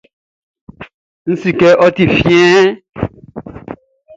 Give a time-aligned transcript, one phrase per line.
[1.29, 2.67] N si kɛ ɔ ti fiɛn.